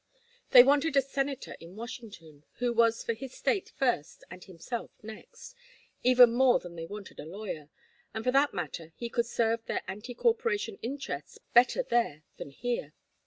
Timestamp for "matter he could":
8.51-9.27